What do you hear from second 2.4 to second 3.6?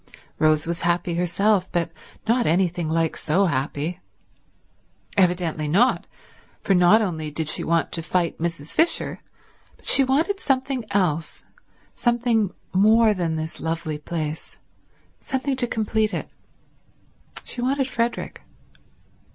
anything like so